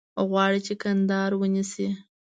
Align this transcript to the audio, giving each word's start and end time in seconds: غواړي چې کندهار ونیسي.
غواړي 0.29 0.59
چې 0.67 0.73
کندهار 0.81 1.31
ونیسي. 1.37 1.87